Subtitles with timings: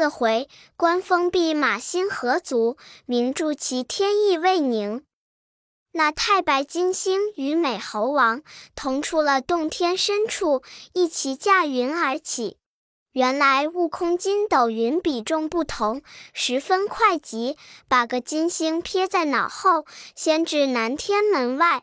[0.00, 0.48] 四回，
[0.78, 5.04] 观风弼马心何足，名著其天意未宁。
[5.92, 8.40] 那太白金星与美猴王
[8.74, 10.62] 同出了洞天深处，
[10.94, 12.56] 一齐驾云而起。
[13.12, 16.00] 原来悟空筋斗云比重不同，
[16.32, 19.84] 十分快疾，把个金星撇在脑后，
[20.16, 21.82] 先至南天门外。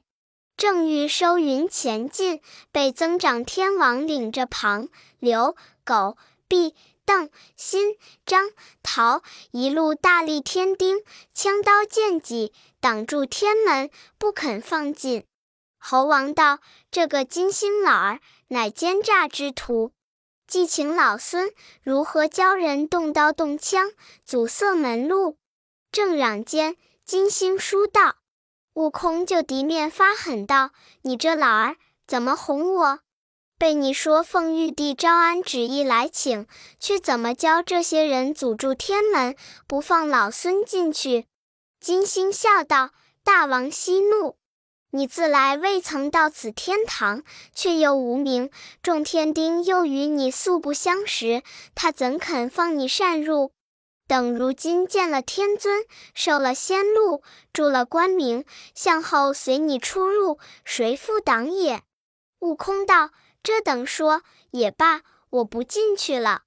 [0.58, 2.42] 正欲收云前进，
[2.72, 4.90] 被增长天王领着庞、
[5.20, 5.56] 刘、
[5.86, 6.74] 狗、毕、
[7.08, 7.96] 邓、辛、
[8.26, 8.50] 张、
[8.84, 10.98] 陶一路大力天丁，
[11.34, 12.52] 枪刀剑戟
[12.82, 15.26] 挡住天门，不肯放进。
[15.80, 16.60] 猴王道
[16.92, 19.94] ：“这个金星老儿乃奸诈之徒。”
[20.48, 23.92] 既请老孙如何教人动刀动枪，
[24.26, 25.38] 阻塞门路？
[25.94, 28.18] 正嚷间，金星书道
[28.76, 30.72] ：“悟空就敌面发狠道
[31.04, 33.00] ：‘你这老儿怎么哄我？
[33.58, 36.46] 被你说奉玉帝招安旨意来请，
[36.80, 39.36] 却怎么教这些人阻住天门，
[39.68, 41.26] 不放老孙进去？’”
[41.82, 42.92] 金星笑道
[43.24, 44.38] ：“大王息怒。”
[44.92, 48.50] 你自来未曾到此天堂，却又无名。
[48.82, 51.44] 众天丁又与你素不相识，
[51.76, 53.52] 他怎肯放你擅入？
[54.08, 55.84] 等如今见了天尊，
[56.14, 57.22] 受了仙禄，
[57.52, 61.82] 住了官名，向后随你出入，谁复挡也？
[62.40, 63.10] 悟空道
[63.48, 66.42] ：“这等说也罢，我不进去了。”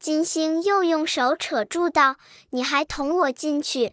[0.00, 2.16] 金星又用手扯住道
[2.52, 3.92] ：“你还同我进去？”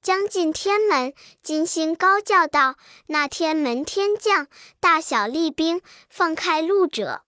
[0.00, 2.76] 将进天门，金星高叫道
[3.08, 4.46] ：“那天门天将，
[4.80, 7.24] 大小厉兵，放开路者，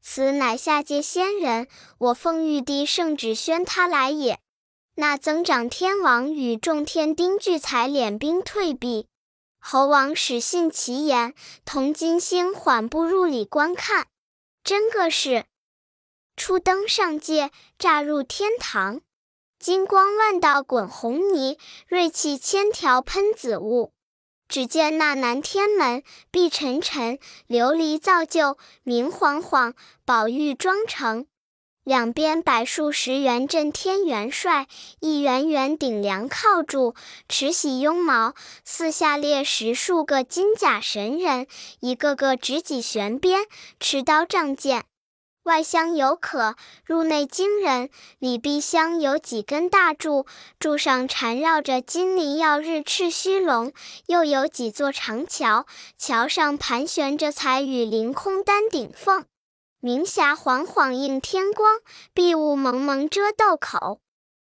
[0.00, 1.68] 此乃下界仙人。
[1.98, 4.40] 我奉玉帝圣旨宣他来也。”
[4.96, 9.06] 那增长天王与众天丁聚财敛兵退避。
[9.64, 14.08] 猴王始信其言，同金星缓步入里观看。
[14.64, 15.44] 真个是
[16.36, 19.00] 初登上界，乍入天堂。
[19.60, 23.92] 金光万道滚红泥，锐气千条喷紫雾。
[24.48, 31.26] 只见那南天门碧沉沉，琉璃造就，明晃晃，宝玉妆成。
[31.84, 34.68] 两边摆数十元镇天元帅，
[35.00, 36.94] 一圆圆顶梁靠住，
[37.28, 38.34] 持玺拥矛。
[38.64, 41.48] 四下列十数个金甲神人，
[41.80, 43.46] 一个个执戟悬鞭，
[43.80, 44.84] 持刀仗剑。
[45.42, 46.54] 外厢有可，
[46.86, 47.90] 入内惊人。
[48.20, 50.24] 里壁厢有几根大柱，
[50.60, 53.72] 柱上缠绕着金鳞耀日赤须龙；
[54.06, 55.66] 又有几座长桥，
[55.98, 59.24] 桥上盘旋着彩羽凌空丹顶凤。
[59.84, 61.80] 明霞晃晃映天光，
[62.14, 63.98] 碧雾蒙蒙遮豆口。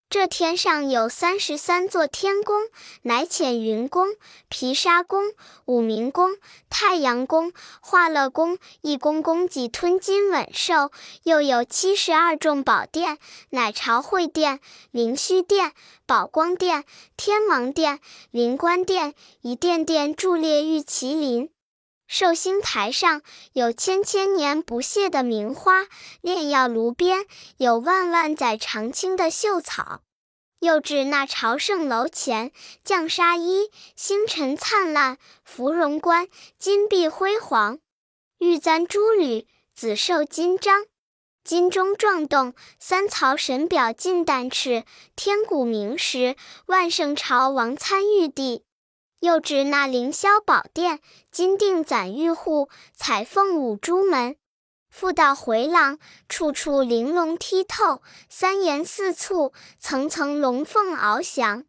[0.09, 2.63] 这天上有三十三座天宫，
[3.03, 4.07] 乃浅云宫、
[4.49, 5.25] 毗沙宫、
[5.65, 6.37] 五明宫、
[6.71, 10.89] 太阳宫、化乐宫，一宫宫给吞金稳兽；
[11.21, 13.19] 又有七十二众宝殿，
[13.51, 14.59] 乃朝会殿、
[14.89, 15.73] 灵虚殿、
[16.07, 16.83] 宝光殿、
[17.15, 17.99] 天王殿、
[18.31, 21.51] 灵官殿，一殿殿伫列玉麒麟。
[22.07, 25.87] 寿星台上有千千年不谢的名花，
[26.21, 27.25] 炼药炉边
[27.57, 30.01] 有万万载长青的秀草。
[30.59, 32.51] 又至那朝圣楼前，
[32.83, 37.77] 绛纱衣，星辰灿烂；芙蓉冠，金碧辉煌；
[38.39, 39.45] 玉簪珠履，
[39.75, 40.85] 紫绶金章。
[41.43, 44.83] 金钟撞动，三曹神表尽旦翅；
[45.15, 46.35] 天鼓鸣时，
[46.65, 48.63] 万圣朝王参玉帝。
[49.19, 50.99] 又至那凌霄宝殿，
[51.31, 54.35] 金锭攒玉户，彩凤舞朱门。
[54.89, 61.65] 复到回廊，处处玲珑剔透，三檐四簇，层层龙凤翱翔。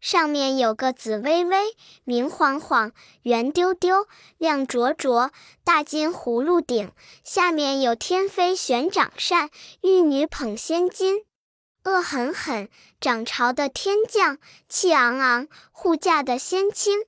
[0.00, 4.06] 上面有个紫微微、明晃晃、圆丢丢、
[4.38, 5.30] 亮灼灼
[5.64, 6.92] 大金葫芦顶，
[7.24, 9.50] 下面有天妃悬掌扇，
[9.82, 11.24] 玉女捧仙金。
[11.84, 12.68] 恶狠狠
[12.98, 17.04] 掌朝的天将，气昂昂护驾的仙卿。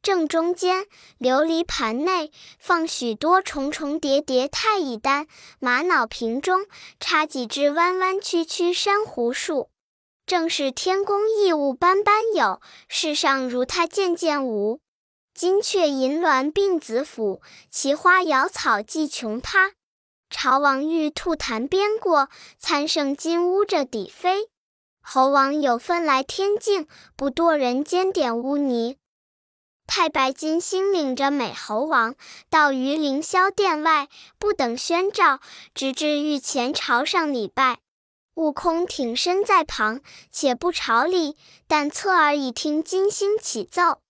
[0.00, 0.86] 正中间
[1.20, 5.26] 琉璃盘内放许多重重叠叠太乙丹，
[5.58, 6.66] 玛瑙瓶中
[6.98, 9.70] 插几枝弯弯曲曲珊瑚树。
[10.24, 14.80] 正是天宫异物斑斑有，世上如他件件无。
[15.34, 17.40] 金雀银鸾并紫府，
[17.70, 19.72] 奇花瑶草寄琼葩。
[20.32, 24.48] 朝王玉兔潭边过，参圣金乌着底飞。
[25.02, 28.96] 猴王有分来天境，不堕人间点污泥。
[29.86, 32.14] 太白金星领着美猴王
[32.48, 34.08] 到于凌霄殿外，
[34.38, 35.40] 不等宣召，
[35.74, 37.80] 直至御前朝上礼拜。
[38.34, 40.00] 悟空挺身在旁，
[40.30, 41.36] 且不朝礼，
[41.68, 44.00] 但侧耳以听金星起奏。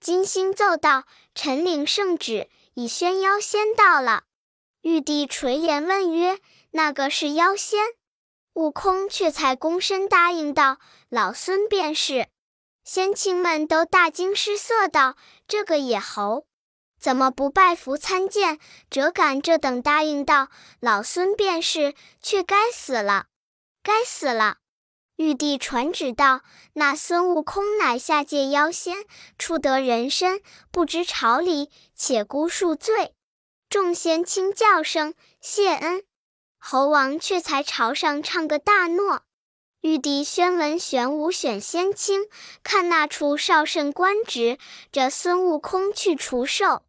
[0.00, 4.22] 金星奏道：“臣领圣旨，已宣妖仙到了。”
[4.86, 6.38] 玉帝垂帘问曰
[6.70, 7.80] ：“那个是妖仙？”
[8.54, 10.78] 悟空却才躬身答应道
[11.10, 12.28] ：“老孙便是。”
[12.86, 15.16] 仙卿们都大惊失色道
[15.48, 16.46] ：“这个野猴，
[17.00, 21.92] 怎么不拜服参见？”折敢这等答应道：“老孙便是。”
[22.22, 23.26] 却该死了，
[23.82, 24.58] 该死了！
[25.16, 26.42] 玉帝传旨道
[26.74, 28.98] ：“那孙悟空乃下界妖仙，
[29.36, 30.40] 初得人身，
[30.70, 33.14] 不知朝礼，且孤恕罪。”
[33.76, 36.02] 众仙卿叫声谢恩。
[36.58, 39.24] 猴王却才朝上唱个大诺，
[39.82, 42.22] 玉帝宣文玄武选仙卿，
[42.62, 44.56] 看那处少甚官职，
[44.90, 46.84] 这孙悟空去除兽。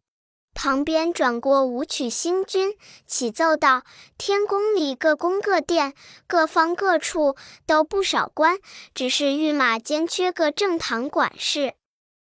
[0.54, 2.74] 旁边转过武曲星君，
[3.06, 3.82] 启奏道：
[4.16, 5.92] 天宫里各宫各殿，
[6.26, 7.36] 各方各处
[7.66, 8.58] 都不少官，
[8.94, 11.74] 只是御马监缺个正堂管事。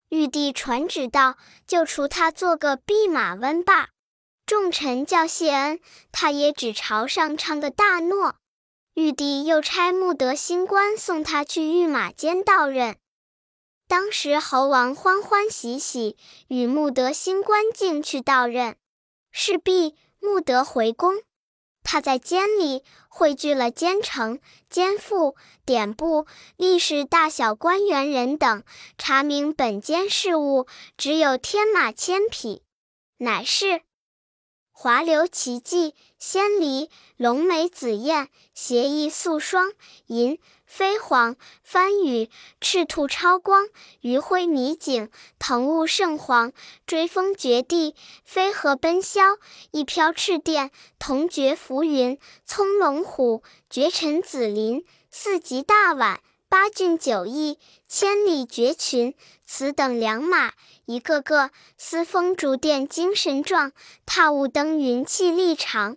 [0.09, 1.37] 玉帝传旨道：
[1.67, 3.91] 就除他做个弼马温罢。
[4.47, 5.81] 众臣叫谢恩，
[6.13, 8.37] 他也只朝上唱个大诺。
[8.93, 12.97] 玉帝又差穆德星官送他去御马监到任。
[13.89, 16.17] 当时猴王欢欢喜喜，
[16.49, 18.77] 与穆德星官进去到任。
[19.33, 21.23] 事毕，穆德回宫，
[21.83, 24.39] 他在监里汇聚了监丞、
[24.71, 26.27] 监副、典部、
[26.57, 28.63] 历史大小官员人等，
[28.97, 32.63] 查明本监事务，只有天马千匹，
[33.19, 33.83] 乃是。
[34.77, 39.73] 华流奇迹，仙狸，龙眉紫燕，斜翼素霜，
[40.09, 42.29] 银飞黄，翻羽，
[42.61, 43.69] 赤兔超光，
[44.01, 46.53] 余晖迷景，腾雾圣黄，
[46.87, 47.95] 追风绝地，
[48.25, 49.39] 飞鹤奔霄，
[49.71, 56.21] 一飘赤电，同绝浮云，葱龙虎，绝尘紫鳞，四极大碗。
[56.55, 57.59] 八骏九翼，
[57.89, 60.53] 千里绝群，此等良马，
[60.85, 63.73] 一个个司风烛电，精神壮；
[64.07, 65.97] 踏雾登云，气力长。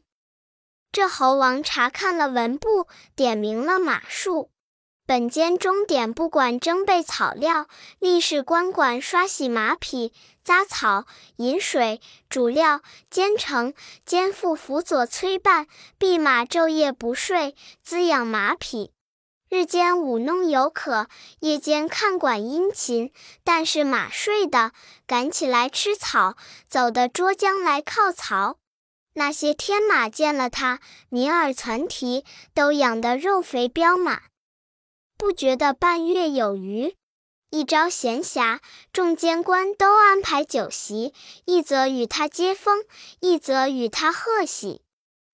[0.92, 4.50] 这猴王查看了文部，点明了马术。
[5.06, 7.68] 本间中点不管征备草料，
[8.00, 10.12] 历事官管刷洗马匹、
[10.44, 11.06] 杂草、
[11.36, 12.82] 饮水、煮料，
[13.12, 13.76] 监丞、
[14.08, 15.68] 监副辅佐催办，
[16.00, 18.92] 弼马昼夜不睡，滋养马匹。
[19.50, 21.08] 日间舞弄游可，
[21.40, 23.12] 夜间看管殷勤。
[23.44, 24.74] 但是马睡的，
[25.06, 26.36] 赶起来吃草；
[26.68, 28.58] 走的捉将来靠槽。
[29.14, 30.80] 那些天马见了他，
[31.10, 34.24] 民耳攒蹄，都养得肉肥膘满。
[35.18, 36.96] 不觉得半月有余，
[37.50, 38.60] 一朝闲暇，
[38.92, 41.14] 众监官都安排酒席，
[41.46, 42.84] 一则与他接风，
[43.22, 44.84] 一则与他贺喜。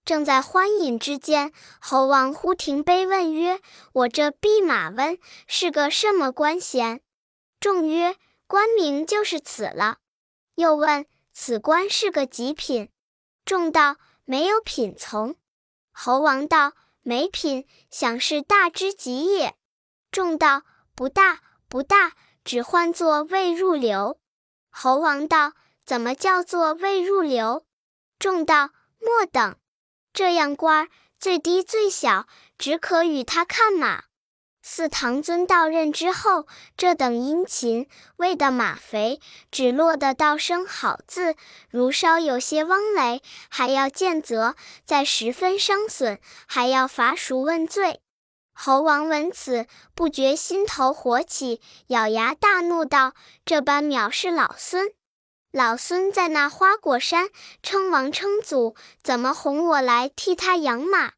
[0.05, 3.61] 正在欢饮之间，猴王忽停杯问曰
[3.93, 5.17] ：“我这弼马温
[5.47, 7.01] 是个什么官衔？”
[7.61, 9.99] 众曰：“官名就是此了。”
[10.55, 12.89] 又问：“此官是个极品？”
[13.45, 13.95] 众道
[14.25, 15.35] ：“没有品从。”
[15.93, 19.55] 猴王道：“没品，想是大之极也。”
[20.11, 20.63] 众道
[20.95, 21.39] ：“不大，
[21.69, 22.11] 不大，
[22.43, 24.19] 只唤作未入流。”
[24.69, 25.53] 猴王道
[25.85, 27.65] ：“怎么叫做未入流？”
[28.19, 29.55] 众道：“莫等。”
[30.13, 30.89] 这样官儿
[31.19, 32.27] 最低最小，
[32.57, 34.03] 只可与他看马。
[34.61, 39.19] 四唐尊到任之后，这等殷勤，喂的马肥，
[39.51, 41.35] 只落得道声好字。
[41.69, 44.55] 如稍有些汪雷，还要见责；
[44.85, 47.99] 再十分伤损，还要罚赎问罪。
[48.53, 54.93] 猴王闻此，不觉心头火起，咬牙大怒道：“这般藐视老孙！”
[55.53, 57.29] 老孙在那花果山
[57.61, 61.11] 称王称祖，怎么哄我来替他养马？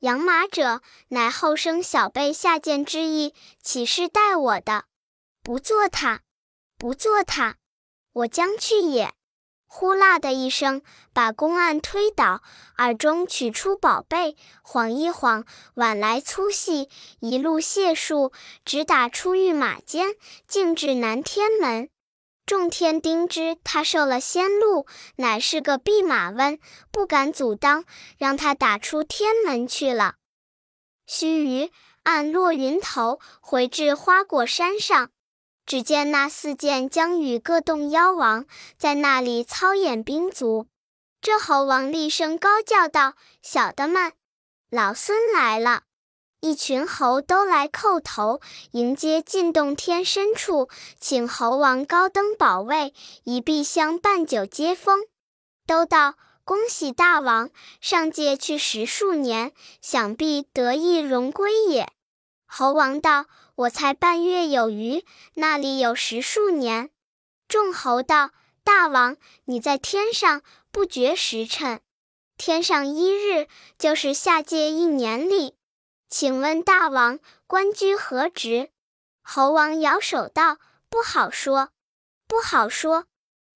[0.00, 3.32] 养马者，乃后生小辈下贱之意，
[3.62, 4.84] 岂是待我的？
[5.42, 6.20] 不做他，
[6.76, 7.56] 不做他，
[8.12, 9.14] 我将去也！
[9.66, 10.82] 呼啦的一声，
[11.14, 12.42] 把公案推倒，
[12.76, 15.46] 耳中取出宝贝，晃一晃，
[15.76, 18.30] 挽来粗细，一路解数，
[18.62, 21.88] 直打出御马监，径至南天门。
[22.50, 26.58] 众天丁知他受了仙禄，乃是个弼马温，
[26.90, 27.84] 不敢阻当，
[28.18, 30.16] 让他打出天门去了。
[31.06, 31.70] 须臾，
[32.02, 35.12] 暗落云头，回至花果山上，
[35.64, 40.66] 只见那四剑将与各洞妖王在那里操演兵卒。
[41.20, 44.12] 这猴王厉声高叫道：“小的们，
[44.70, 45.84] 老孙来了！”
[46.40, 52.94] 一群猴都来叩头迎接，进洞天深处，请猴王高登宝位，
[53.24, 55.00] 一壁香办酒接风。
[55.66, 61.92] 都道恭喜大王，上界去十数年，想必得意荣归也。
[62.46, 65.04] 猴王道：“我才半月有余，
[65.34, 66.90] 那里有十数年？”
[67.46, 68.30] 众猴道
[68.64, 70.42] ：“大王，你在天上
[70.72, 71.80] 不觉时辰，
[72.38, 73.46] 天上一日
[73.78, 75.54] 就是下界一年里。”
[76.10, 78.70] 请问大王，官居何职？”
[79.22, 80.58] 猴王摇手道
[80.90, 81.70] ：“不好说，
[82.26, 83.06] 不好说，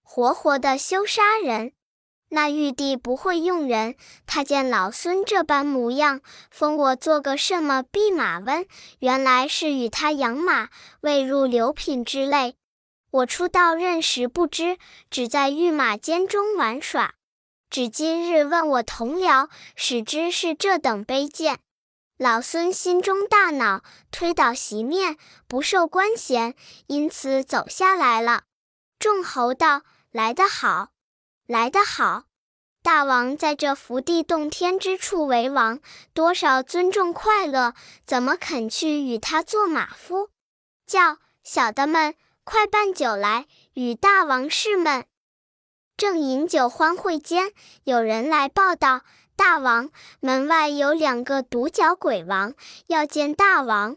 [0.03, 1.73] 活活的休杀人。”
[2.31, 3.97] 那玉帝不会用人，
[4.27, 6.21] 他见老孙这般模样，
[6.51, 8.67] 封我做个什么弼马温？
[8.99, 10.69] 原来是与他养马，
[11.01, 12.57] 未入流品之类。
[13.11, 14.79] 我初到任时不知，
[15.11, 17.15] 只在御马监中玩耍。
[17.71, 21.61] 只今日问我同僚，始知是这等卑贱。
[22.25, 26.55] 老孙心中大恼，推倒席面，不受官衔，
[26.87, 28.45] 因此走下来了。
[28.99, 30.89] 众猴道：“来得好。”
[31.47, 32.25] 来得好，
[32.83, 35.81] 大王在这福地洞天之处为王，
[36.15, 37.75] 多少尊重快乐，
[38.07, 40.31] 怎么肯去与他做马夫？
[40.87, 45.05] 叫小的们快办酒来，与大王试闷。
[45.99, 47.53] 正饮酒欢会间，
[47.85, 49.03] 有人来报道：
[49.37, 52.55] 大王门外有两个独角鬼王，
[52.87, 53.97] 要见大王。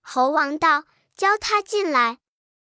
[0.00, 0.84] 猴王道：
[1.16, 2.18] 教他进来。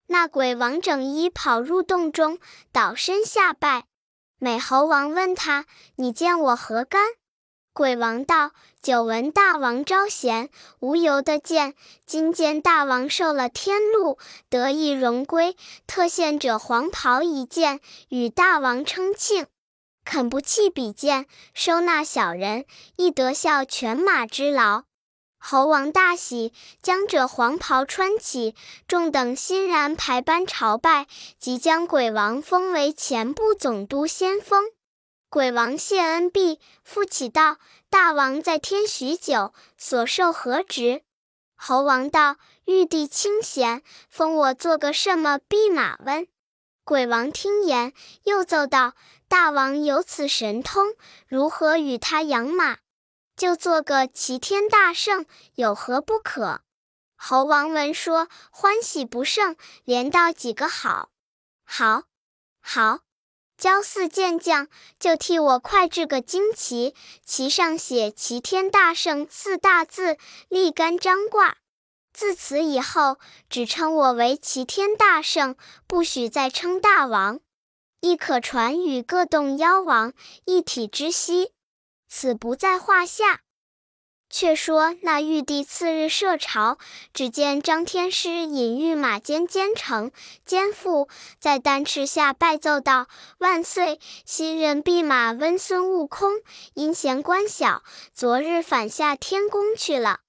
[0.08, 2.40] 那鬼王整衣跑入洞中，
[2.72, 3.86] 倒身下拜。
[4.38, 5.66] 美猴王问他
[5.98, 7.02] ：“你见我何干？”
[7.74, 11.74] 鬼王道：“久闻大王招贤，无由得见。
[12.06, 14.18] 今见大王受了天禄，
[14.50, 19.48] 得以荣归，特献者黄袍一件，与大王称庆。
[20.06, 24.84] 肯不弃比剑，收纳小人，亦得效犬马之劳。”
[25.38, 28.56] 猴王大喜，将这黄袍穿起，
[28.88, 31.08] 众等欣然排班朝拜，
[31.38, 34.64] 即将鬼王封为前部总督先锋。
[35.30, 37.58] 鬼王谢恩毕，复启道
[37.92, 41.04] ：“大王在天许久，所受何职？”
[41.58, 46.28] 猴王道：“玉帝清闲，封我做个什么弼马温。”
[46.84, 47.94] 鬼王听言，
[48.24, 48.94] 又奏道
[49.28, 50.96] ：“大王有此神通，
[51.28, 52.78] 如何与他养马？”
[53.36, 56.62] 就做个齐天大圣，有何不可？
[57.18, 61.10] 猴王闻说，欢喜不胜，连道几个好，
[61.66, 62.04] 好，
[62.62, 63.00] 好。
[63.58, 64.68] 焦四见将，
[65.00, 70.18] 就替我快制个旌旗，旗上写“齐天大圣”四大字，
[70.50, 71.56] 立杆张挂。
[72.12, 73.18] 自此以后，
[73.50, 75.56] 只称我为齐天大圣，
[75.88, 77.40] 不许再称大王，
[78.06, 80.14] 亦可传与各洞妖王
[80.46, 81.54] 一体之息。
[82.08, 83.42] 此不在话下。
[84.30, 86.78] 却说那玉帝次日设朝，
[87.14, 90.12] 只见张天师引御马监监丞
[90.44, 91.08] 监父
[91.40, 93.08] 在丹翅下拜奏道
[93.40, 94.00] ：“万岁！
[94.24, 96.42] 新任弼马温孙悟空
[96.76, 97.84] 因嫌官小，
[98.14, 100.20] 昨日返下天宫去了。”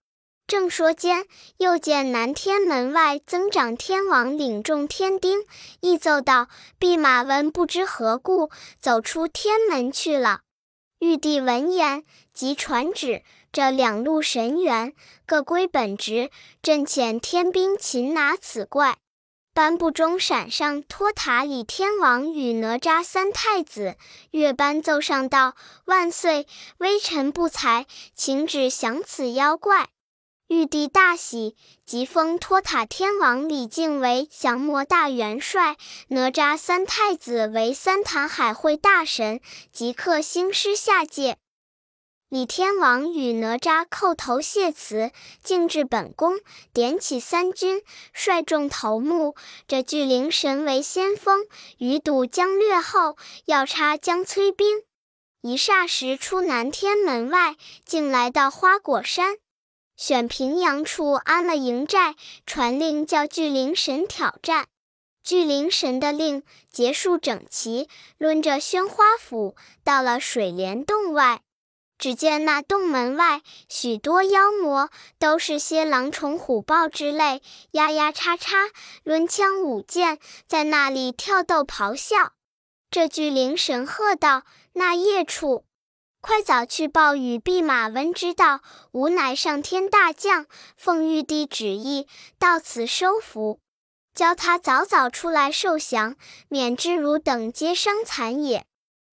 [0.47, 1.27] 正说间，
[1.59, 5.41] 又见南天门外增长天王领众天丁，
[5.81, 6.49] 一奏道
[6.79, 10.43] ：“弼马温不知何故走出天门去了。”
[11.01, 14.95] 玉帝闻言，即传旨：这两路神猿
[15.27, 16.31] 各归本职，
[16.63, 18.99] 朕遣天兵擒拿此怪。
[19.53, 23.97] 颁布中闪上托塔李天王与哪吒三太子，
[24.31, 26.47] 乐班奏上道：“万岁，
[26.79, 29.89] 微臣不才，请旨降此妖怪。”
[30.49, 35.77] 玉帝大喜，即封托塔天王李靖为降魔大元帅，
[36.09, 39.41] 哪吒三太子为三坛海会大神，
[39.73, 41.37] 即刻兴师下界。
[42.29, 45.11] 李天王与哪吒叩头谢辞，
[45.43, 46.39] 径至本宫，
[46.73, 49.35] 点起三军，率众头目。
[49.67, 51.47] 这巨灵神为先锋，
[51.79, 54.83] 余堵将略后，要插将催兵。
[55.43, 59.39] 一霎时出南天门外，竟来到花果山。
[59.97, 62.15] 选平阳处安了营寨，
[62.47, 64.67] 传令叫巨灵神挑战。
[65.23, 67.89] 巨灵神的令结束整齐，
[68.19, 71.41] 抡着宣花斧到了水帘洞外。
[71.99, 78.69] 只见那洞门外许多妖魔，都是些狼虫虎豹之类，呀呀叉叉，
[79.03, 82.35] 抡枪舞剑，在那里跳斗咆哮。
[82.91, 85.65] 这巨灵神喝道：“那夜处！”
[86.27, 93.61] 快早去报与弼马温知道，吾乃上天大将，奉玉帝旨意到此收服，
[94.13, 96.17] 教他早早出来受降，
[96.49, 98.67] 免之汝等皆伤残也。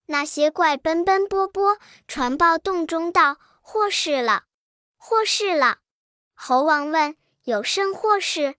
[0.07, 1.77] 那些怪奔奔波波
[2.09, 4.45] 传报洞中道：祸事了，
[4.97, 5.81] 祸事了。
[6.35, 7.15] 猴王问：
[7.45, 8.55] 有甚祸事？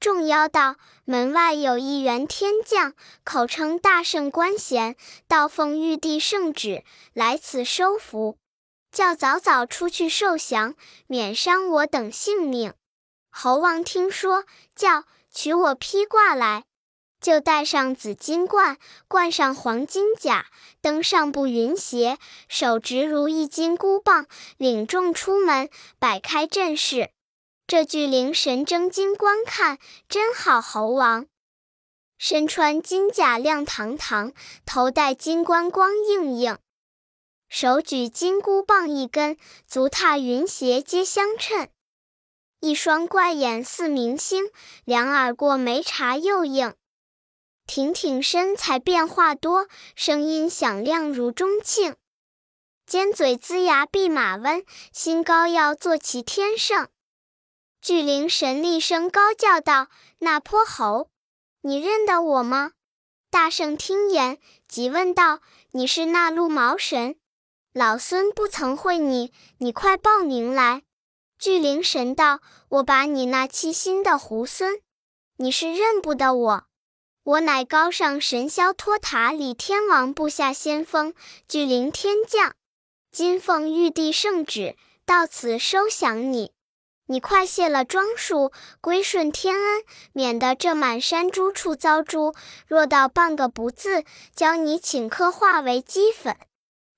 [0.00, 4.96] 众妖道：“门外有一员天将，口称大圣官衔，
[5.28, 8.38] 道奉玉帝圣旨来此收服，
[8.90, 10.74] 叫早早出去受降，
[11.06, 12.72] 免伤我等性命。”
[13.30, 16.64] 猴王听说，叫取我披挂来。
[17.20, 20.46] 就戴上紫金冠，冠上黄金甲，
[20.80, 22.16] 登上步云鞋，
[22.48, 24.26] 手执如意金箍棒，
[24.56, 27.10] 领众出门，摆开阵势。
[27.70, 30.60] 这巨灵神睁睛观看，真好。
[30.60, 31.28] 猴王
[32.18, 34.32] 身穿金甲亮堂堂，
[34.66, 36.58] 头戴金冠光映映，
[37.48, 39.36] 手举金箍棒一根，
[39.68, 41.68] 足踏云鞋皆相称。
[42.58, 44.50] 一双怪眼似明星，
[44.84, 46.74] 两耳过眉茶又硬。
[47.68, 51.94] 挺挺身材变化多，声音响亮如钟磬。
[52.84, 56.88] 尖嘴龇牙弼马温，心高要做齐天圣。
[57.82, 59.88] 巨灵神厉声高叫道
[60.20, 61.08] ：“那泼猴，
[61.62, 62.72] 你认得我吗？”
[63.30, 65.40] 大圣听言，急问道
[65.72, 67.16] ：“你是那鹿毛神？
[67.72, 70.82] 老孙不曾会你，你快报名来。”
[71.38, 74.82] 巨灵神道：“我把你那七心的猢狲，
[75.36, 76.64] 你是认不得我。”
[77.24, 81.14] 我乃高上神霄托塔李天王部下先锋，
[81.48, 82.54] 巨灵天将，
[83.10, 86.52] 今奉玉帝圣旨，到此收降你。
[87.10, 92.32] 你快卸了装束，归顺天恩，免得这满山诸处遭诛。
[92.68, 96.36] 若到半个不字，教你顷刻化为齑粉。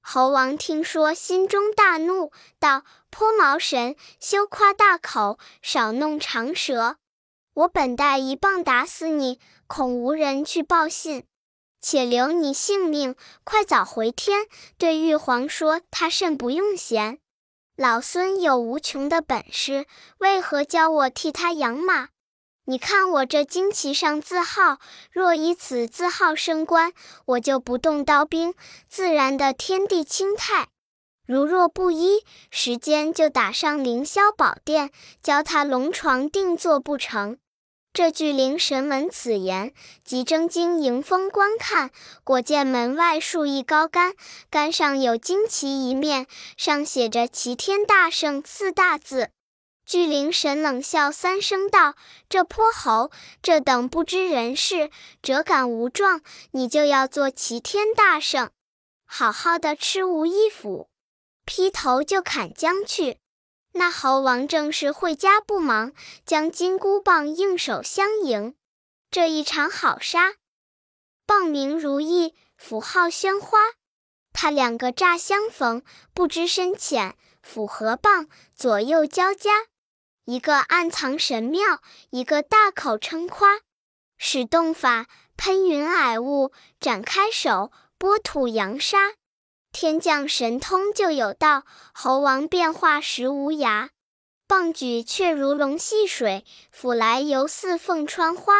[0.02, 6.96] 猴王听说，心中大怒，道：泼毛神，休夸大口，少弄长舌。
[7.54, 9.40] 我本待一棒打死你。
[9.66, 11.24] 恐无人去报信，
[11.80, 14.46] 且留你性命，快早回天。
[14.76, 17.18] 对玉皇说：“他甚不用闲，
[17.82, 19.86] 老孙有无穷的本事，
[20.18, 22.10] 为何教我替他养马？
[22.66, 24.78] 你看我这旌旗上字号，
[25.10, 26.92] 若以此字号升官，
[27.24, 28.54] 我就不动刀兵，
[28.88, 30.68] 自然的天地清泰。
[31.26, 37.36] 如若不依，时间就打上凌霄宝殿，教他龙床定坐不成？”
[37.94, 41.90] 这巨灵神闻此言，即睁睛迎风观看，
[42.24, 44.14] 果见门外竖一高杆，
[44.48, 49.28] 杆上有旌旗一面，上写着“齐天大圣”四大字。
[49.84, 51.94] 巨灵神冷笑三声道
[52.30, 53.10] ：“这泼猴，
[53.42, 54.88] 这等不知人事，
[55.22, 58.48] 辄敢无状，你就要做齐天大圣，
[59.04, 60.88] 好好的吃无衣斧，
[61.44, 63.18] 劈头就砍将去。”
[63.72, 65.92] 那猴王正是会家不忙，
[66.26, 68.54] 将金箍棒应手相迎。
[69.10, 70.34] 这一场好杀，
[71.26, 73.58] 棒名如意，斧号喧哗。
[74.32, 75.82] 他两个乍相逢，
[76.14, 79.50] 不知深浅，斧和棒左右交加，
[80.24, 83.60] 一个暗藏神妙，一个大口称夸。
[84.16, 85.06] 使动法，
[85.36, 89.12] 喷云霭雾，展开手，拨土扬沙。
[89.72, 93.88] 天降神通就有道，猴王变化实无涯。
[94.46, 98.52] 棒举却如龙戏水，斧来犹似凤穿花。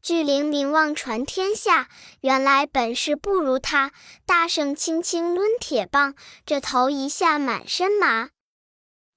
[0.00, 1.88] 巨灵名望传天下，
[2.20, 3.92] 原来本事不如他。
[4.24, 6.14] 大圣轻轻抡铁棒，
[6.46, 8.30] 这头一下满身麻。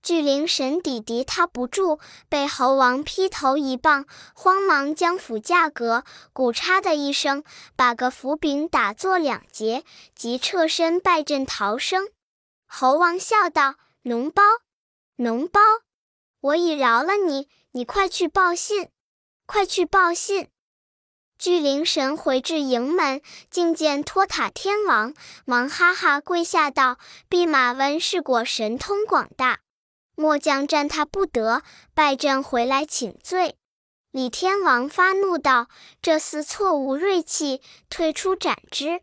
[0.03, 7.43] 巨灵神抵敌他不住，被猴王劈头一棒，慌忙将斧架格，鼓嚓的一声，
[7.75, 9.83] 把个斧柄打作两截，
[10.15, 12.09] 即侧身败阵逃生。
[12.65, 14.41] 猴王笑道：“脓包，
[15.17, 15.61] 脓包，
[16.39, 18.89] 我已饶了你，你快去报信，
[19.45, 20.47] 快去报信。”
[21.37, 25.13] 巨灵神回至营门，竟见托塔天王，
[25.45, 26.97] 忙哈哈跪下道
[27.29, 29.59] ：“弼马温是果神通广大。”
[30.21, 31.63] 末将战他不得，
[31.95, 33.55] 败阵回来请罪。
[34.11, 35.67] 李天王发怒道
[35.99, 39.01] ：“这厮错误锐气，退出斩之。”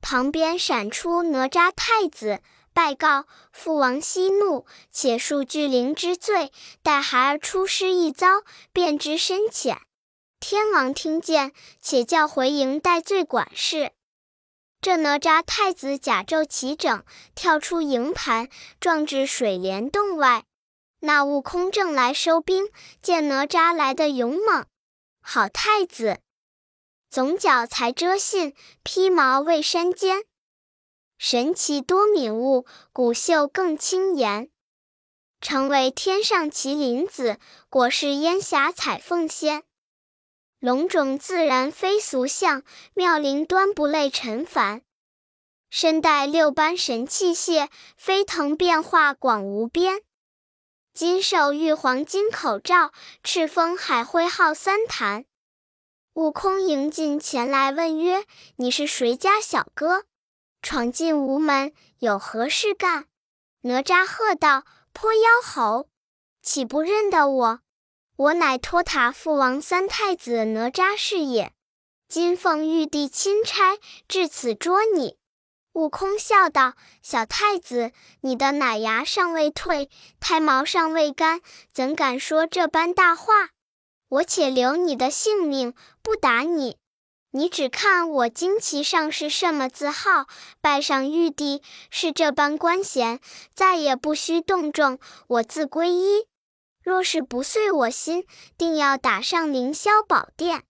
[0.00, 2.40] 旁边闪出哪吒太子，
[2.72, 6.50] 拜告父王息怒，且恕巨灵之罪。
[6.82, 9.78] 待孩儿出师一遭，便知深浅。
[10.40, 13.92] 天王听见，且叫回营戴罪管事。
[14.80, 17.02] 这哪吒太子甲胄齐整，
[17.34, 18.48] 跳出营盘，
[18.78, 20.44] 撞至水帘洞外。
[21.04, 22.68] 那悟空正来收兵，
[23.02, 24.64] 见哪吒来的勇猛，
[25.20, 26.20] 好太子，
[27.10, 30.24] 总角才遮信，披毛未山间，
[31.18, 34.48] 神奇多敏悟，骨秀更轻颜，
[35.42, 37.38] 成为天上麒麟子，
[37.68, 39.62] 果是烟霞彩凤仙，
[40.58, 42.62] 龙种自然非俗相，
[42.94, 44.80] 妙龄端不类尘凡，
[45.68, 50.00] 身带六般神器械，飞腾变化广无边。
[50.94, 52.92] 金兽玉皇金口罩，
[53.24, 55.24] 赤峰海灰号三坛。
[56.12, 60.04] 悟空迎进前来问曰：“你是谁家小哥？
[60.62, 63.06] 闯进吴门，有何事干？”
[63.62, 64.62] 哪吒喝道
[64.94, 65.88] ：“泼妖猴，
[66.40, 67.60] 岂不认得我？
[68.14, 71.52] 我乃托塔父王三太子哪吒是也。
[72.06, 75.18] 今奉玉帝钦差，至此捉你。”
[75.74, 81.40] 悟空笑道：“小太子，你的奶牙尚未退，胎毛尚未干，
[81.72, 83.50] 怎敢说这般大话？
[84.08, 86.76] 我且留你的性命，不打你。
[87.32, 90.28] 你只看我旌旗上是什么字号，
[90.60, 91.60] 拜上玉帝
[91.90, 93.18] 是这般官衔，
[93.52, 96.28] 再也不需动众，我自归依。
[96.84, 98.24] 若是不遂我心，
[98.56, 100.62] 定要打上凌霄宝殿。”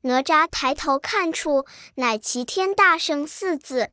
[0.00, 1.66] 哪吒抬头看处，
[1.96, 3.90] 乃“齐天大圣”四字。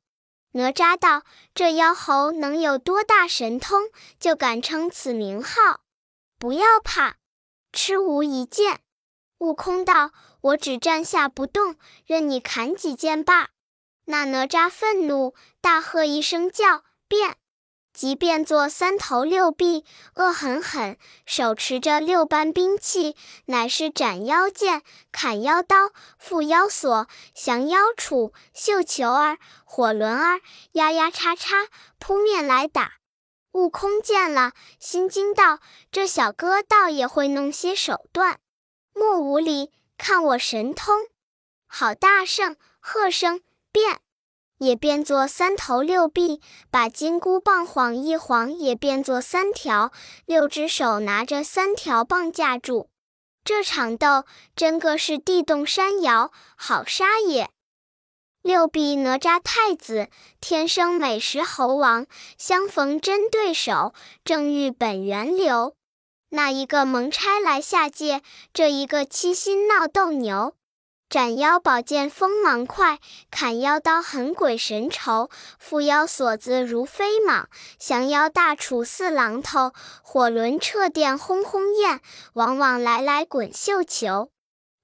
[0.54, 3.90] 哪吒道：“这妖猴能有多大神通，
[4.20, 5.82] 就敢称此名号？
[6.40, 7.18] 不要怕，
[7.72, 8.82] 吃吾一剑。”
[9.40, 10.12] 悟空道
[10.42, 13.50] ：“我只站下不动，任你砍几剑罢。”
[14.06, 17.38] 那哪吒愤怒，大喝一声叫：“变！”
[17.94, 31.68] 即变作三头六臂，恶狠狠，手持着六般兵器，乃是斩妖剑、砍妖刀、缚妖锁、降妖杵、绣球儿、火轮儿，呀呀叉叉
[32.00, 32.94] 扑面来打。
[33.52, 35.60] 悟空见了，心惊道
[35.92, 38.40] ：“这小哥倒也会弄些手段，
[38.94, 40.98] 莫无礼，看我神通！”
[41.70, 44.02] 好大圣，喝声变。
[44.64, 46.40] 也变作三头六臂，
[46.72, 49.92] 把金箍棒晃一晃，也变作三条，
[50.26, 52.88] 六只手拿着三条棒架住。
[53.44, 54.24] 这场斗
[54.56, 57.50] 真个是地动山摇，好杀也！
[58.42, 60.08] 六臂哪吒太子，
[60.40, 62.06] 天生美食猴王，
[62.38, 65.76] 相逢真对手，正遇本源流。
[66.30, 68.22] 那一个蒙差来下界，
[68.54, 70.56] 这一个七心闹斗牛。
[71.14, 72.98] 斩妖宝剑锋芒快，
[73.30, 75.30] 砍妖刀狠鬼神愁。
[75.64, 77.46] 缚妖锁子如飞蟒，
[77.78, 79.74] 降妖大杵似榔头。
[80.02, 82.02] 火轮掣电轰轰焰，
[82.34, 84.32] 往往来来滚绣球。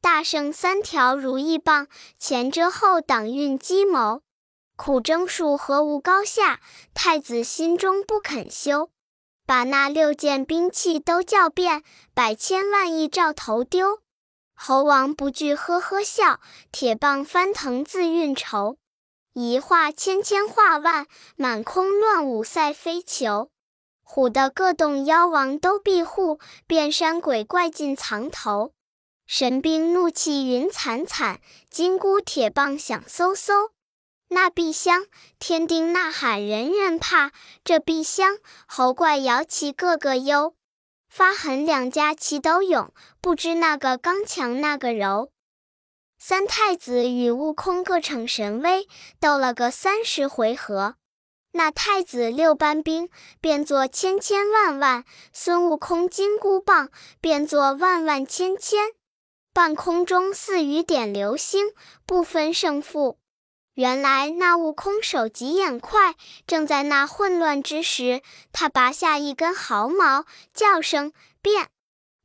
[0.04, 1.88] 大圣三条如意棒，
[2.20, 4.22] 前遮后挡运机谋。
[4.76, 6.60] 苦争数何无高下，
[6.94, 8.92] 太子心中不肯休。
[9.48, 11.82] 把那六件兵器都叫变，
[12.14, 14.02] 百千万亿兆头丢。
[14.62, 16.42] 猴王不惧，呵呵笑。
[16.70, 18.76] 铁棒翻腾自运筹，
[19.32, 23.50] 一画千千画万，满空乱舞赛飞球。
[24.06, 28.74] 唬得各洞妖王都闭户，变山鬼怪尽藏头。
[29.26, 33.70] 神兵怒气云惨惨，金箍铁棒响嗖嗖。
[34.28, 35.06] 那碧香
[35.40, 37.32] 天丁呐喊人人怕，
[37.64, 40.54] 这碧香猴怪摇旗个个忧。
[41.10, 45.32] 发狠两家齐都勇，不知那个刚强那个柔。
[46.18, 48.88] 三太子与悟空各逞神威，
[49.20, 50.96] 斗了个三十回合。
[51.54, 53.10] 那太子六班兵
[53.42, 58.92] 变作千千万万，孙悟空金箍棒变作万万千千，
[59.54, 61.74] 半空中似雨点流星，
[62.06, 63.19] 不分胜负。
[63.80, 66.16] 原来那悟空手疾眼快，
[66.46, 71.70] 正在那混乱之时，他拔下一根毫毛，叫声变，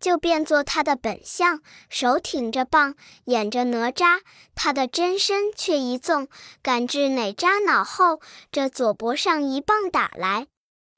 [0.00, 4.22] 就变作他的本相，手挺着棒，演着哪吒。
[4.56, 6.26] 他的真身却一纵，
[6.60, 10.48] 赶至哪吒脑后，这左脖上一棒打来。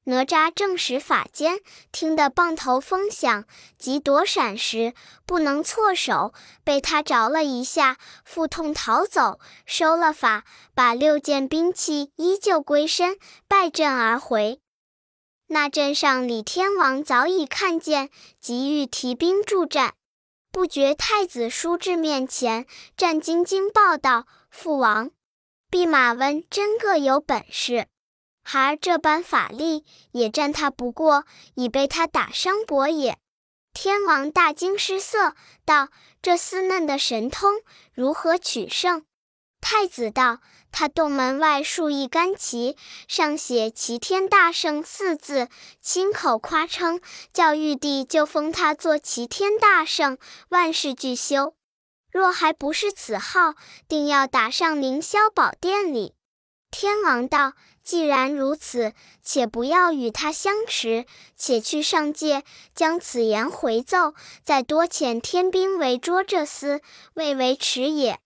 [0.09, 1.59] 哪吒正使法间，
[1.90, 3.45] 听得棒头风响，
[3.77, 4.95] 急躲闪时
[5.27, 14.61] 不能错手，被他着了一下，腹痛逃走，收了法，把六件兵器依旧归身，败阵而回。
[15.49, 18.09] 那阵上李天王早已看见，
[18.40, 19.95] 急欲提兵助战，
[20.53, 22.64] 不觉太子叔至面前，
[22.97, 25.11] 战兢兢报道：“父王，
[25.69, 27.88] 弼马温真个有本事。”
[28.48, 31.24] 孩儿这般法力，也战他不过，
[31.56, 33.18] 已被他打伤脖也。
[33.72, 35.88] 天王大惊失色，道
[36.22, 37.54] ：“这厮嫩的神通，
[37.92, 39.04] 如何取胜？”
[39.61, 40.38] 太子道
[40.70, 42.76] ：“他洞门外竖一杆旗，
[43.09, 45.48] 上写‘齐天大圣’四字，
[45.80, 47.00] 亲口夸称，
[47.32, 50.18] 叫玉帝就封他做齐天大圣，
[50.50, 51.56] 万事俱休。
[52.12, 53.56] 若还不是此号，
[53.88, 56.14] 定要打上凌霄宝殿里。”
[56.70, 57.54] 天王道。
[57.87, 62.42] 既然如此，且不要与他相持，且去上界，
[62.75, 66.81] 将此言回奏，再多遣天兵围捉这厮，
[67.14, 68.18] 未为迟也。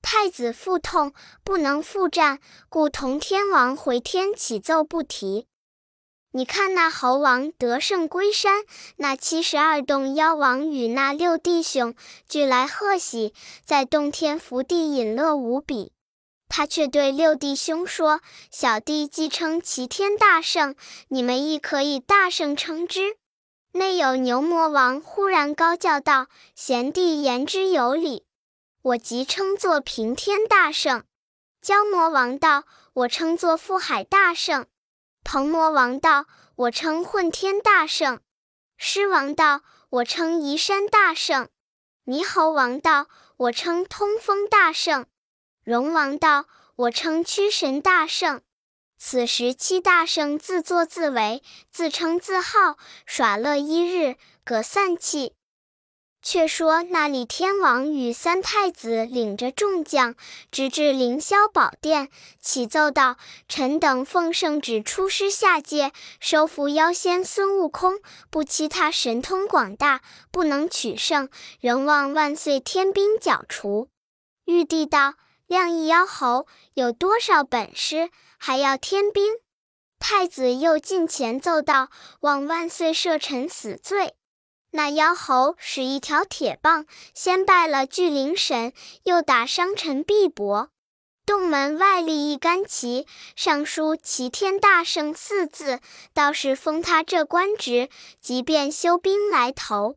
[0.00, 1.12] 太子腹痛，
[1.44, 5.46] 不能复战，故同天王回天启奏不提。
[6.30, 8.64] 你看那猴王得胜归山，
[8.96, 11.94] 那七十二洞妖王与那六弟兄
[12.26, 15.91] 俱来贺喜，在洞天福地饮乐无比。
[16.54, 18.20] 他却对六弟兄说
[18.52, 20.74] ：“小弟既称齐天大圣，
[21.08, 23.16] 你们亦可以大圣称之。”
[23.72, 28.26] 内有牛魔王忽然高叫道：“贤弟言之有理。”
[28.82, 31.04] 我即称作平天大圣。
[31.64, 34.66] 蛟魔王道：“我称作覆海大圣。”
[35.24, 38.20] 鹏魔王道：“我称混天大圣。”
[38.76, 41.48] 狮王道：“我称移山大圣。”
[42.04, 43.06] 猕猴王道
[43.38, 45.06] ：“我称通风大圣。”
[45.64, 48.42] 龙王道：“我称驱神大圣。”
[48.98, 55.34] 此时七大圣自作自为，自称自号，耍乐一日，葛散气。
[56.20, 60.14] 却说那李天王与三太子领着众将，
[60.52, 62.08] 直至凌霄宝殿，
[62.40, 63.16] 启奏道
[63.48, 71.28] ：“臣等奉圣旨出师下界，收服妖仙孙悟空，不期他神通广大，不能取胜，
[71.60, 73.88] 仍望万岁天兵剿除。”
[74.46, 75.14] 玉帝道
[75.52, 79.34] ：“亮一妖猴有多少本事，还要天兵？”
[80.00, 84.14] 太子又进前奏道：“望万岁赦臣死罪。”
[84.72, 90.68] 那妖猴使一条铁棒，先拜了巨灵神，又打伤臣臂膊。
[91.26, 95.80] 洞门外立一杆旗，上书“齐天大圣”四字，
[96.14, 97.90] 倒是封他这官职，
[98.22, 99.96] 即便修兵来投。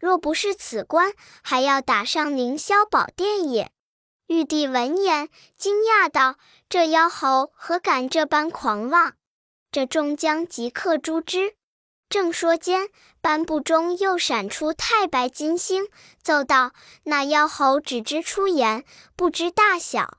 [0.00, 1.12] 若不是此官，
[1.44, 3.70] 还要打上凌霄宝殿也。
[4.28, 6.36] 玉帝闻言，惊讶道
[6.68, 9.14] ：“这妖猴何敢这般狂妄？”
[9.72, 11.54] 这众将即刻诛之。
[12.10, 12.90] 正说间，
[13.22, 15.88] 颁布中又闪出太白金星，
[16.22, 16.72] 奏道
[17.04, 18.84] ：“那妖猴只知出言，
[19.16, 20.18] 不知大小。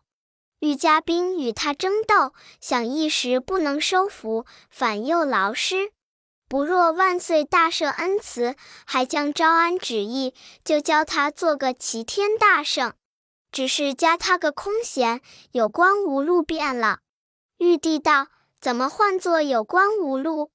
[0.59, 5.91] 欲加兵与他争斗，想一时不能收服，反又劳师。
[6.47, 8.55] 不若万岁大赦恩慈，
[8.87, 10.33] 还将招安旨意，
[10.65, 12.93] 就教他做个齐天大圣。
[13.51, 16.99] 只是加他个空闲，有官无禄便了。”
[17.57, 18.27] 玉帝道
[18.61, 20.51] ：“怎么唤作有官无禄？”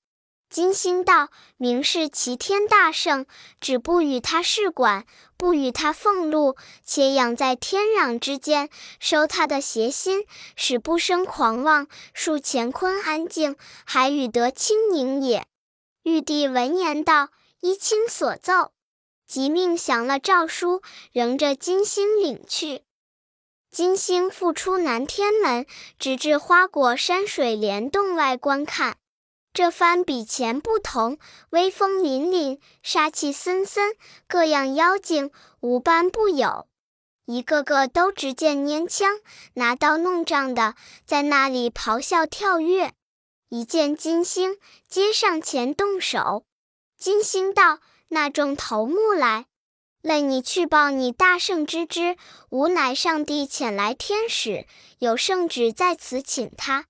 [0.51, 3.27] 金星道：“明是齐天大圣，
[3.61, 5.05] 只不与他事管，
[5.37, 15.45] 不与他俸禄，且养在天壤之间，收他的邪心，使不生狂妄，树乾坤安静，还与得清宁也。”
[16.05, 17.31] 玉帝闻言道
[17.61, 18.71] ：“依卿所奏。”
[19.27, 22.84] 即命降了诏书，仍着金星领去。
[23.75, 25.67] 金星复出南天门，
[25.99, 28.99] 直至花果山水帘洞外观看。
[29.53, 31.19] 这番比前不同，
[31.51, 33.97] 威风凛凛，杀气森森，
[34.29, 36.69] 各样妖精无般不有，
[37.25, 39.19] 一个个都执剑拈枪，
[39.55, 42.93] 拿刀弄杖的，在那里咆哮跳跃。
[43.49, 44.57] 一见金星，
[44.89, 46.45] 皆上前动手。
[46.97, 49.47] 金星道：“那众头目来，
[50.05, 52.19] 累你去报你大圣之知，
[52.51, 54.67] 吾乃上帝遣来天使，
[54.99, 56.85] 有圣旨在此，请他。”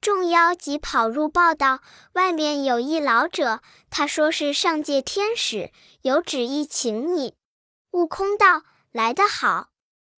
[0.00, 1.80] 众妖即跑入报道，
[2.14, 7.34] 外面有一老者，他说是上界天使，有旨意请你。
[7.90, 9.68] 悟空道：“来得好，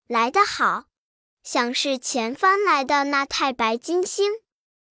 [0.07, 0.85] 来得好，
[1.43, 4.31] 想是前番来的那太白金星。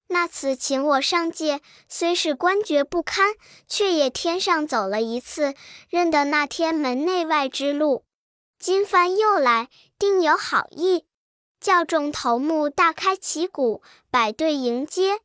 [0.07, 3.33] 那次请我上界，虽是官爵不堪，
[3.67, 5.55] 却也天上走了一次，
[5.89, 8.05] 认得那天门内外之路。
[8.59, 11.05] 今番又来，定有好意。”
[11.59, 15.21] 教众头目大开旗鼓，摆队迎接。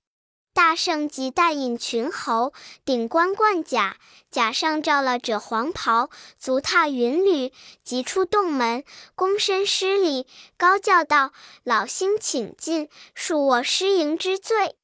[0.62, 2.52] 大圣即带引群猴，
[2.84, 3.96] 顶冠冠甲，
[4.30, 7.50] 甲上罩了赭黄袍，足踏云履，
[7.82, 8.84] 即出洞门，
[9.16, 10.26] 躬身施礼，
[10.58, 11.32] 高叫道
[11.64, 14.76] ：“老星请进，恕我失迎之罪。”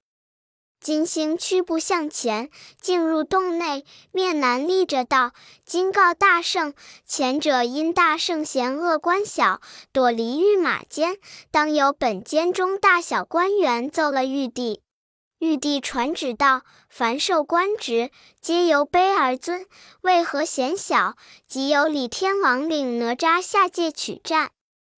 [0.81, 2.49] 金星屈步向前，
[2.81, 5.33] 进入洞内，面南立着道
[5.67, 6.73] ：“今告大圣，
[7.05, 9.61] 前者因大圣嫌恶官小，
[9.93, 11.19] 躲离御马监，
[11.51, 14.81] 当由本监中大小官员奏了玉帝。
[15.39, 19.67] 玉帝传旨道：凡受官职，皆由卑而尊，
[20.01, 21.17] 为何嫌小？
[21.47, 24.51] 即由李天王领哪吒下界取战。”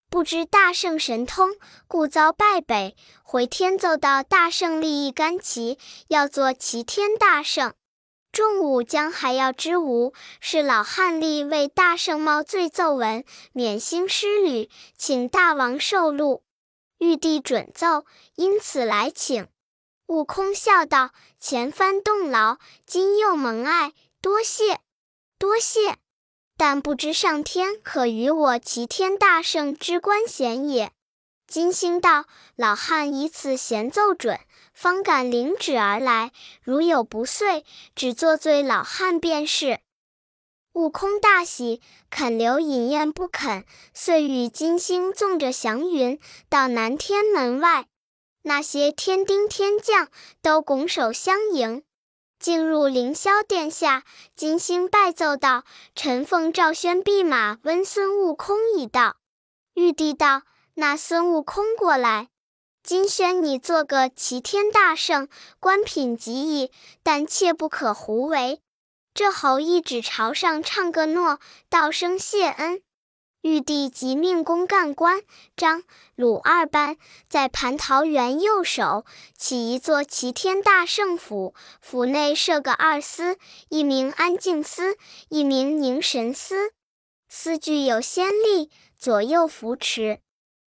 [0.09, 1.51] 不知大圣神通，
[1.87, 2.97] 故遭败北。
[3.23, 7.75] 回天奏道：大圣立一杆旗，要做齐天大圣。
[8.31, 16.43] 众武将还要之无，是老汉立为大圣冒罪奏文，免兴失旅，请大王受禄。
[16.99, 18.05] 玉帝准奏，
[18.37, 19.49] 因此来请。
[20.09, 23.93] 悟空笑道：前番动劳，今又蒙爱，
[24.23, 24.81] 多谢，
[25.39, 25.99] 多谢。
[26.57, 30.93] 但不知上天可与我齐天大圣之官衔也。
[31.47, 32.25] 金星道
[32.57, 34.41] ：“老汉以此衔奏准，
[34.73, 36.33] 方敢领旨而来。
[36.63, 39.81] 如有不遂，只作罪老汉便是。”
[40.73, 46.19] 悟空大喜，肯留饮宴不肯，遂与金星纵着祥云
[46.49, 47.87] 到南天门外。
[48.49, 50.09] 那些天丁天将
[50.41, 51.83] 都拱手相迎。
[52.39, 59.17] 进入凌霄殿下，金星拜奏道：“臣奉赵宣弼马温孙悟空一道。”
[59.75, 62.31] 玉帝道：“那孙悟空过来，
[62.83, 65.29] 金宣你做个齐天大圣，
[65.61, 68.63] 官品极矣，但切不可胡为。”
[69.13, 72.81] 这侯一指朝上唱个诺，道声谢恩。
[73.49, 75.23] 玉帝即命公干官
[75.57, 75.83] 张、
[76.15, 76.99] 鲁二班
[77.31, 83.39] 在蟠桃园右手起一座齐天大圣府，府内设个二司，
[83.71, 84.99] 一名安静司，
[85.31, 86.73] 一名凝神司。
[87.27, 90.21] 司具有先例，左右扶持。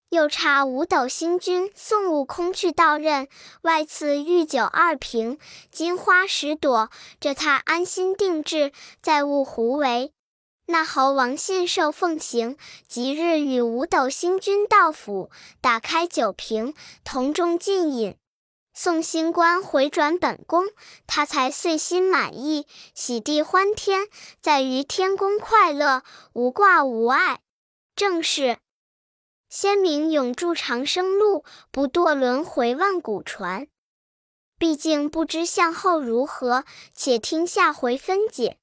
[0.10, 3.28] 又差五斗星君送悟空去到任，
[3.62, 5.38] 外赐御酒二瓶，
[5.70, 6.90] 金花十朵，
[7.20, 10.12] 这他安心定制，再勿胡为。
[10.72, 12.58] 那猴王信受奉行，
[12.88, 15.30] 即日与五斗星君到府，
[15.60, 18.16] 打开酒瓶，同众尽饮。
[18.74, 20.70] 送星官回转本宫，
[21.06, 24.08] 他才遂心满意，喜地欢天，
[24.40, 27.42] 在于天宫快乐，无挂无碍。
[27.94, 28.58] 正是
[29.50, 33.68] 仙名永驻长生路，不堕轮回万古传。
[34.58, 36.64] 毕竟不知向后如何，
[36.96, 38.61] 且听下回分解。